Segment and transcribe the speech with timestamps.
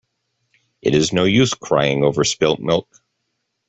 [0.81, 2.87] It is no use crying over spilt milk.